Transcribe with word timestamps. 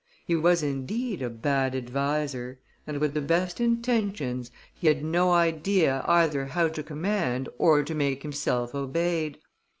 He 0.25 0.35
was, 0.35 0.63
indeed, 0.63 1.21
a 1.21 1.29
bad 1.29 1.75
adviser; 1.75 2.57
and 2.87 2.97
with 2.97 3.13
the 3.13 3.21
best 3.21 3.59
intentions 3.61 4.49
he 4.73 4.87
had 4.87 5.03
no 5.05 5.31
idea 5.31 6.03
either 6.07 6.47
how 6.47 6.69
to 6.69 6.81
command 6.81 7.49
or 7.59 7.77
how 7.81 7.83
to 7.83 7.93
make 7.93 8.23
himself 8.23 8.73
obeyed. 8.73 9.37